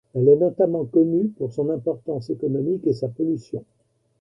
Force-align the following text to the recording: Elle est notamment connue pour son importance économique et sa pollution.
Elle 0.15 0.27
est 0.29 0.35
notamment 0.37 0.83
connue 0.83 1.27
pour 1.27 1.53
son 1.53 1.69
importance 1.69 2.31
économique 2.31 2.87
et 2.87 2.93
sa 2.93 3.07
pollution. 3.07 3.63